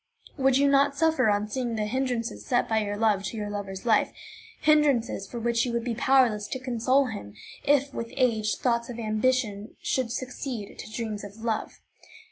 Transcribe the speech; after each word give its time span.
Would 0.35 0.57
you 0.57 0.67
not 0.67 0.95
suffer 0.97 1.29
on 1.29 1.47
seeing 1.47 1.75
the 1.75 1.85
hindrances 1.85 2.43
set 2.43 2.67
by 2.67 2.79
your 2.79 2.97
love 2.97 3.21
to 3.25 3.37
your 3.37 3.51
lover's 3.51 3.85
life, 3.85 4.11
hindrances 4.61 5.27
for 5.29 5.39
which 5.39 5.63
you 5.63 5.71
would 5.73 5.83
be 5.83 5.93
powerless 5.93 6.47
to 6.47 6.59
console 6.59 7.05
him, 7.05 7.35
if, 7.65 7.93
with 7.93 8.11
age, 8.17 8.55
thoughts 8.55 8.89
of 8.89 8.97
ambition 8.97 9.75
should 9.79 10.11
succeed 10.11 10.79
to 10.79 10.91
dreams 10.91 11.23
of 11.23 11.37
love? 11.43 11.81